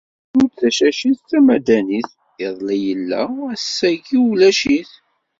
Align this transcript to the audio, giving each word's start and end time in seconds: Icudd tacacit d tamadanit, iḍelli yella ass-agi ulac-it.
Icudd 0.35 0.53
tacacit 0.59 1.19
d 1.23 1.27
tamadanit, 1.29 2.09
iḍelli 2.45 2.77
yella 2.85 3.23
ass-agi 3.53 4.17
ulac-it. 4.27 4.91